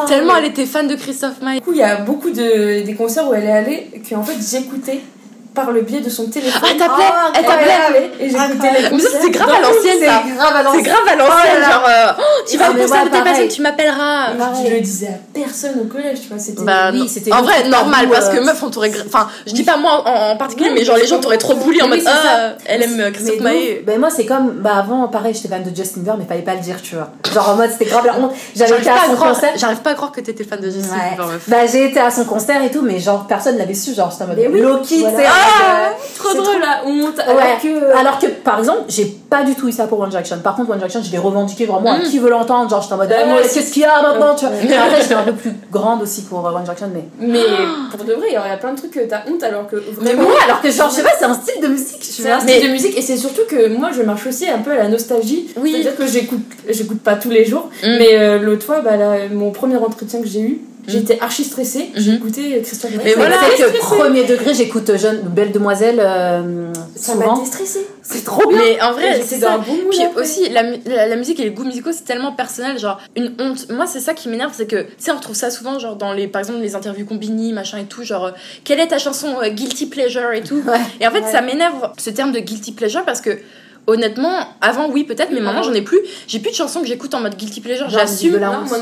[0.06, 1.56] Tellement elle était fan de Christophe Maé.
[1.56, 4.22] Du coup, il y a beaucoup de des concerts où elle est allée que en
[4.22, 5.00] fait j'écoutais
[5.54, 6.60] par le biais de son téléphone.
[6.64, 9.60] Ah, elle t'appelait Ah, Elle t'appelait allait et j'écoutais les Mais ça, c'est grave à
[9.60, 10.22] l'ancienne, ça.
[10.36, 13.10] grave à C'est grave à l'ancienne, Oh genre, euh, oh, tu vas au concert de
[13.10, 14.32] telle personne, tu m'appelleras.
[14.64, 17.68] Je le disais à personne au collège, tu vois, c'était Bah, oui, c'était en vrai,
[17.68, 18.92] normal, parce que euh, meuf, on t'aurait.
[19.06, 21.88] Enfin, je dis pas moi en, particulier, mais genre les gens t'auraient trop bully en
[21.88, 22.00] mode.
[22.06, 23.82] Ah, elle aime euh, Christophe Mais Maé.
[23.86, 26.54] ben moi c'est comme bah avant pareil j'étais fan de Justin Bieber mais fallait pas
[26.54, 28.94] le dire tu vois genre en mode c'était grave la honte j'avais J'arrive été à
[28.94, 30.96] pas, à son croire- concert j'arrive pas à croire que t'étais fan de Justin.
[31.10, 31.42] Bieber, meuf.
[31.48, 34.24] bah j'ai été à son concert et tout mais genre personne l'avait su genre j'étais
[34.24, 35.06] en mode Loki tu sais
[35.46, 36.60] Ah, trop drôle.
[36.60, 37.18] la honte.
[37.18, 37.58] euh, Alors ouais.
[37.62, 37.98] que.
[37.98, 40.70] alors que par exemple j'ai pas du tout eu ça pour One Direction par contre
[40.70, 42.02] One Direction je l'ai revendiqué vraiment à Mm.
[42.02, 43.54] qui veut l'entendre genre j'étais en mode Ouais, ah, aussi.
[43.54, 44.60] qu'est-ce qu'il y a maintenant tu vois Ouais.
[44.68, 47.42] mais après j'étais un peu plus grande aussi pour euh, One Direction mais Mais
[47.90, 49.76] pour de vrai, il y a plein de trucs que t'as honte alors que.
[50.02, 52.40] mais moi alors que genre je sais pas c'est un style de musique C'est un
[52.40, 54.76] style Mais- de musique et c'est surtout que moi je marche aussi un peu à
[54.76, 55.48] la nostalgie.
[55.60, 55.72] Oui.
[55.72, 57.96] C'est-à-dire que j'écoute, j'écoute pas tous les jours, Mm.
[57.98, 61.90] mais euh, l'autre fois, bah, là, mon premier entretien que j'ai eu, j'étais archi stressée.
[61.94, 62.30] J'ai Mhm.
[62.62, 63.00] Christophe Maé.
[63.04, 63.36] Mais voilà.
[63.56, 67.86] c'est que premier degré j'écoute euh, jeune belle demoiselle euh, Ça m'a souvent déstressée.
[68.02, 69.54] c'est trop bien Mais en vrai, c'est dans ça.
[69.54, 69.76] un bon.
[69.90, 73.32] Puis aussi, la, la, la musique et les goûts musicaux, c'est tellement personnel, genre une
[73.38, 73.68] honte.
[73.70, 76.12] Moi, c'est ça qui m'énerve, c'est que, tu sais, on retrouve ça souvent, genre dans
[76.12, 78.32] les, par exemple, les interviews Combini, machin et tout, genre,
[78.64, 80.62] quelle est ta chanson euh, Guilty Pleasure et tout.
[80.66, 80.78] Ouais.
[81.00, 81.32] Et en fait, Ouais.
[81.32, 83.38] ça m'énerve ce terme de Guilty Pleasure parce que,
[83.86, 85.98] honnêtement, avant, oui, peut-être, mais maintenant, j'en ai plus.
[86.26, 88.32] J'ai plus de chansons que j'écoute en mode Guilty Pleasure, j'assume.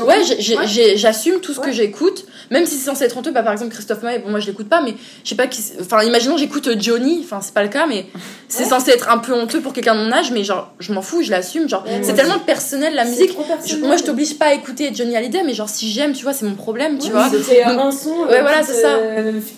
[0.07, 3.31] Ouais, j'assume tout ce que j'écoute, même si c'est censé être honteux.
[3.31, 5.61] Bah, par exemple, Christophe Maé, bon, moi je l'écoute pas, mais je sais pas qui.
[5.81, 8.05] Enfin, imaginons j'écoute euh, Johnny, enfin, c'est pas le cas, mais
[8.47, 11.01] c'est censé être un peu honteux pour quelqu'un de mon âge, mais genre, je m'en
[11.01, 11.67] fous, je l'assume.
[11.67, 13.31] Genre, c'est tellement personnel la musique.
[13.65, 16.33] Je- moi, je t'oblige pas à écouter Johnny Hallyday, mais genre, si j'aime, tu vois,
[16.33, 17.29] c'est mon problème, tu vois.
[17.43, 18.97] C'est un son euh, ouais, voilà, qui, c'est ça.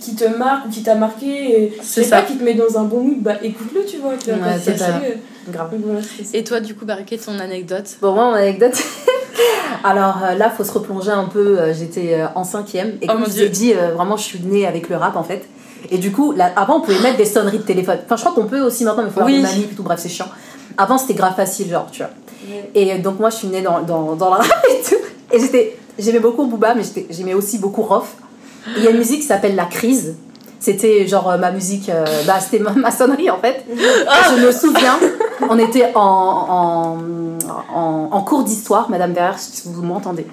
[0.02, 1.74] qui te marque qui t'a marqué.
[1.84, 2.22] C'est ça.
[2.28, 4.12] qui te met dans un bon mood, bah écoute-le, tu vois.
[4.12, 5.02] Ouais, c'est ça.
[5.52, 6.00] Grave voilà.
[6.34, 8.74] Et toi, du coup, Bariquet, ton anecdote Bon, moi, mon anecdote.
[9.84, 11.60] Alors euh, là, faut se replonger un peu.
[11.60, 12.98] euh, J'étais euh, en cinquième.
[13.02, 13.46] Et Oh comme mon je vous Dieu.
[13.46, 15.46] ai dit, vraiment, je suis née avec le rap en fait.
[15.92, 18.00] Et du coup, là, avant, on pouvait mettre des sonneries de téléphone.
[18.06, 19.42] Enfin, je crois qu'on peut aussi maintenant, mais il faut avoir Oui.
[19.42, 19.84] des manips et tout.
[19.84, 20.28] Bref, c'est chiant.
[20.78, 22.12] Avant, c'était grave facile, genre, tu vois.
[22.74, 24.96] Et donc, moi, je suis née dans, dans, dans le rap et tout.
[25.32, 26.82] Et j'étais, j'aimais beaucoup Booba, mais
[27.12, 28.16] j'aimais aussi beaucoup Rof.
[28.78, 30.16] Il y a une musique qui s'appelle La Crise.
[30.60, 33.64] C'était genre ma musique, euh, bah, c'était ma, ma sonnerie en fait.
[33.72, 34.98] Et je me souviens,
[35.50, 36.98] on était en, en,
[37.76, 40.26] en, en cours d'histoire, Madame Verre, si vous m'entendez,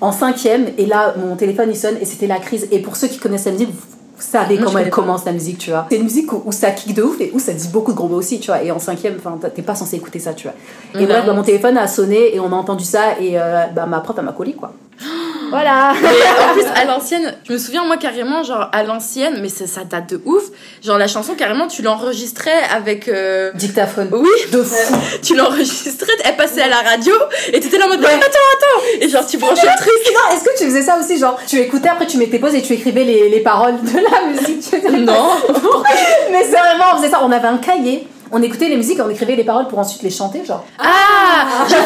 [0.00, 2.68] en cinquième, et là mon téléphone il sonne et c'était la crise.
[2.70, 3.70] Et pour ceux qui connaissent la musique,
[4.18, 5.86] savez Moi, je comment elle commence la musique, tu vois.
[5.90, 7.96] C'est une musique où, où ça kick de ouf et où ça dit beaucoup de
[7.96, 8.62] gros mots aussi, tu vois.
[8.62, 10.56] Et en cinquième, enfin, t'es pas censé écouter ça, tu vois.
[11.00, 11.12] Et Non.
[11.12, 14.00] bref, bah, mon téléphone a sonné et on a entendu ça et euh, bah, ma
[14.00, 14.72] prof, elle m'a collé, quoi.
[15.50, 15.92] Voilà.
[16.00, 16.08] Mais
[16.48, 19.84] en plus, à l'ancienne, je me souviens, moi, carrément, genre, à l'ancienne, mais ça, ça
[19.84, 20.44] date de ouf.
[20.84, 23.08] Genre, la chanson, carrément, tu l'enregistrais avec.
[23.08, 24.08] euh, Dictaphone.
[24.12, 24.94] Oui, De fou.
[25.22, 27.14] tu l'enregistrais, elle passait à la radio,
[27.52, 30.14] et t'étais là en mode, attends, attends Et genre, tu branchais le truc.
[30.14, 32.62] Non, est-ce que tu faisais ça aussi, genre, tu écoutais, après tu mettais pause et
[32.62, 35.30] tu écrivais les, les paroles de la musique Non.
[36.32, 37.20] Mais sérieusement, on faisait ça.
[37.22, 40.10] On avait un cahier, on écoutait les musiques on écrivait les paroles pour ensuite les
[40.10, 40.64] chanter, genre.
[40.78, 41.76] Ah En fait,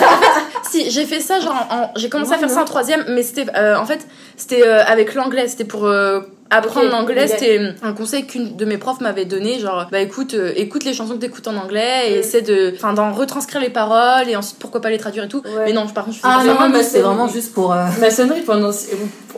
[0.73, 3.47] si, j'ai fait ça, genre, en- j'ai commencé à faire ça en troisième, mais c'était,
[3.57, 4.01] euh, en fait,
[4.37, 8.77] c'était euh, avec l'anglais, c'était pour euh, apprendre l'anglais, c'était un conseil qu'une de mes
[8.79, 12.19] profs m'avait donné, genre, bah écoute, euh, écoute les chansons que t'écoutes en anglais et
[12.19, 15.43] essaie de, enfin, d'en retranscrire les paroles et ensuite pourquoi pas les traduire et tout.
[15.45, 15.67] Ouais.
[15.67, 17.73] Mais non, par contre, je faisais Ah pas non, c'est vraiment juste pour.
[17.73, 18.71] euh, Ma sonnerie pendant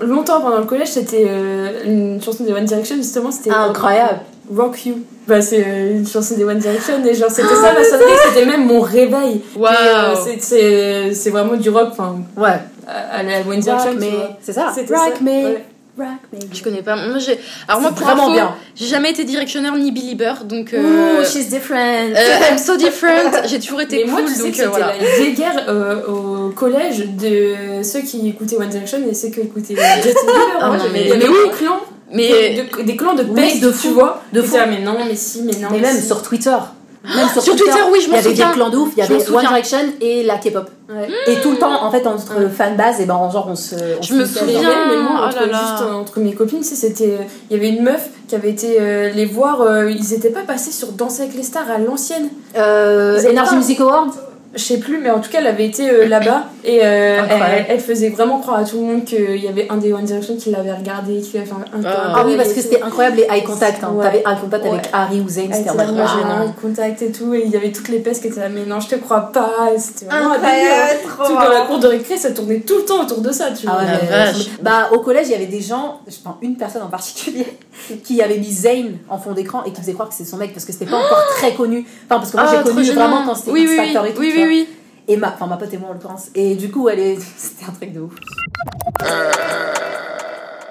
[0.02, 4.20] longtemps pendant le collège, c'était euh, une chanson des One Direction justement, c'était euh, Incroyable.
[4.54, 4.96] Rock You.
[5.26, 8.44] Bah c'est euh, une chanson des One Direction et genre c'était ça ma sonnerie, c'était
[8.46, 9.40] même mon réveil.
[9.56, 12.58] Et, euh, c'est- vraiment du rock, enfin Ouais.
[12.86, 13.92] à à la One Direction.
[13.92, 14.36] Rock vois.
[14.42, 14.70] C'est ça.
[14.94, 15.30] Rock ça, me.
[15.30, 15.64] ouais.
[15.96, 16.38] Rock me.
[16.52, 16.96] Je connais pas.
[16.96, 17.38] Moi, j'ai.
[17.68, 18.54] Alors moi, pour vraiment info, bien.
[18.74, 20.74] j'ai jamais été directionneur ni Belieber, donc.
[20.74, 22.14] Euh, Ooh, she's different.
[22.16, 23.46] euh, I'm so different.
[23.46, 24.92] J'ai toujours été Mais moi, cool, tu sais donc que euh, c'était voilà.
[24.98, 29.76] la guéguerre euh, au collège de ceux qui écoutaient One Direction et ceux qui écoutaient
[30.02, 30.56] Justin Bieber.
[30.60, 31.36] Ah Moi, non, j'aimais- mais- mais oui.
[31.50, 31.80] des clans,
[32.12, 33.94] Mais de- de- des clans de Oui, peste, de tu fou.
[33.94, 34.22] vois.
[34.32, 34.56] De fou.
[34.56, 35.68] là, mais non, mais si, mais non.
[35.70, 36.06] Mais mais même si.
[36.08, 36.56] sur Twitter.
[37.04, 38.48] Même sur, Sur Twitter, oui, je Il y m'en avait souviens.
[38.48, 38.88] des clans de ouf.
[38.96, 39.40] Il y m'en avait One souviens.
[39.48, 40.70] Direction et la K-pop.
[40.88, 41.08] Ouais.
[41.26, 42.48] Et tout le temps, en fait, entre Ouais.
[42.48, 43.74] fanbase, et ben, genre, on se.
[43.74, 44.60] on Je se me souviens.
[44.88, 45.58] mais moi, oh entre, là là.
[45.58, 47.10] juste, euh, entre mes copines, c'était.
[47.20, 50.30] euh, Il y avait une meuf qui avait été euh, les voir, euh, ils étaient
[50.30, 52.28] pas passés sur Danser avec les stars à l'ancienne.
[52.56, 54.10] Euh, Energy Music Award
[54.56, 57.66] Je sais plus, mais en tout cas, elle avait été euh, là-bas et euh, elle,
[57.68, 60.36] elle faisait vraiment croire à tout le monde qu'il y avait un des One Direction
[60.36, 61.78] qui l'avait regardé, qui avait fait un.
[61.78, 62.12] un- Ah.
[62.16, 63.82] Ah oui, parce que c'était incroyable les eye contact.
[63.82, 63.92] Hein.
[63.94, 64.04] Ouais.
[64.04, 64.88] T'avais eye contact avec.
[64.92, 66.42] Harry ou Zayn, c'était j'ai ah.
[66.42, 68.64] un contact et tout, et il y avait toutes les pestes qui étaient là, mais
[68.64, 71.78] non, je te crois pas, et c'était vraiment un Incroyable, trop Tout dans la cour
[71.78, 73.80] de récré, ça tournait tout le temps autour de ça, tu Ah vois.
[73.82, 74.46] ouais, La mais- vache.
[74.62, 77.46] Bah, au collège, il y avait des gens, je pense une personne en particulier,
[78.04, 80.52] qui avait mis Zayn en fond d'écran et qui faisait croire que c'était son mec
[80.52, 81.80] parce que c'était pas encore très connu.
[82.08, 83.66] Enfin, parce que moi Ah, j'ai connu vraiment quand c'était oui,
[84.06, 84.20] et tout.
[84.46, 84.68] Oui, oui.
[85.06, 86.30] Et ma, enfin, ma pote et moi en l'occurrence.
[86.34, 87.18] Et du coup, elle est.
[87.36, 88.14] C'était un truc de ouf.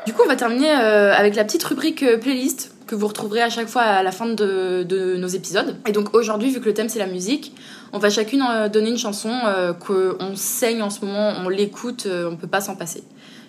[0.06, 3.42] Du coup, on va terminer euh, avec la petite rubrique euh, playlist que vous retrouverez
[3.42, 5.78] à chaque fois à la fin de, de nos épisodes.
[5.88, 7.56] Et donc aujourd'hui, vu que le thème c'est la musique,
[7.94, 9.32] on va chacune euh, donner une chanson
[9.80, 13.04] qu'on saigne en ce moment, on l'écoute, on peut pas s'en passer.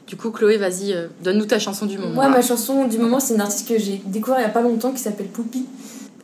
[0.06, 2.14] Du coup, Chloé, vas-y, donne-nous ta chanson du moment.
[2.14, 4.60] Moi, ma chanson du moment, c'est une artiste que j'ai découvert il y a pas
[4.60, 5.66] longtemps qui s'appelle Poupie.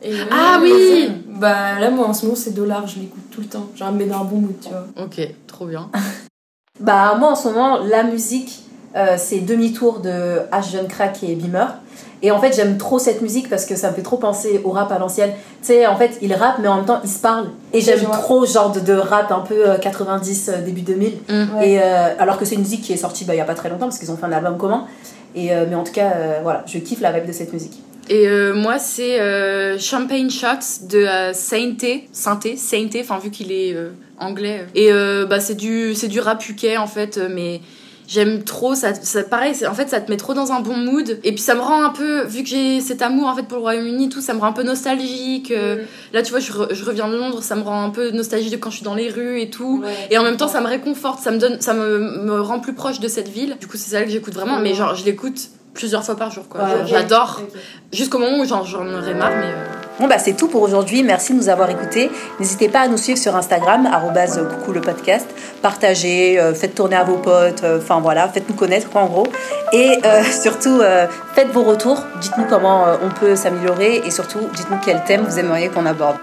[0.03, 3.41] Et, Ah euh, oui Bah là, moi en ce moment, c'est Dollar, je l'écoute tout
[3.41, 3.67] le temps.
[3.75, 4.85] Genre, dans un bon mood, tu vois.
[5.03, 5.89] Ok, trop bien.
[6.79, 8.63] Bah, moi en ce moment, la musique,
[8.95, 10.71] euh, c'est demi-tour de H.
[10.71, 11.67] John Crack et Beamer.
[12.23, 14.71] Et en fait, j'aime trop cette musique parce que ça me fait trop penser au
[14.71, 15.31] rap à l'ancienne.
[15.61, 17.49] Tu sais, en fait, ils rappent, mais en même temps, ils se parlent.
[17.73, 21.17] Et j'aime trop genre de, de rap un peu euh, 90, euh, début 2000.
[21.29, 21.57] Mm.
[21.57, 21.69] Ouais.
[21.69, 23.55] Et, euh, alors que c'est une musique qui est sortie bah, il y a pas
[23.55, 24.85] très longtemps parce qu'ils ont fait un album commun.
[25.35, 27.81] Et, euh, mais en tout cas, euh, voilà, je kiffe la vibe de cette musique.
[28.13, 33.53] Et euh, moi, c'est euh, Champagne Shots de euh, Sainté, Sainté, Sainté, enfin vu qu'il
[33.53, 34.65] est euh, anglais.
[34.75, 34.91] Et
[35.29, 37.61] bah, c'est du, c'est du rap UK en fait, mais
[38.09, 38.75] j'aime trop.
[38.75, 41.19] Ça, ça, pareil, en fait, ça te met trop dans un bon mood.
[41.23, 43.59] Et puis ça me rend un peu, vu que j'ai cet amour en fait pour
[43.59, 45.51] le Royaume-Uni, tout, ça me rend un peu nostalgique.
[45.51, 48.11] euh, Là, tu vois, je, re- je reviens de Londres, ça me rend un peu
[48.11, 49.83] nostalgique de quand je suis dans les rues et tout.
[50.09, 52.73] Et en même temps, ça me réconforte, ça me donne, ça me, me rend plus
[52.73, 53.55] proche de cette ville.
[53.61, 56.43] Du coup, c'est ça que j'écoute vraiment, mais genre, je l'écoute plusieurs fois par jour,
[56.49, 56.61] quoi.
[56.63, 56.69] Ouais.
[56.85, 57.41] J'adore.
[57.93, 59.45] Jusqu'au moment où j'en aurais marre, mais.
[59.47, 59.65] euh,
[59.99, 62.09] Bon bah c'est tout pour aujourd'hui, merci de nous avoir écoutés.
[62.39, 65.27] N'hésitez pas à nous suivre sur Instagram, arrobase coucou le podcast.
[65.61, 69.27] Partagez, euh, faites tourner à vos potes, euh, enfin voilà, faites-nous connaître quoi en gros.
[69.73, 69.99] Et
[70.31, 70.81] surtout,
[71.35, 75.67] faites vos retours, dites-nous comment on peut s'améliorer et surtout, dites-nous quel thème vous aimeriez
[75.69, 76.17] qu'on aborde.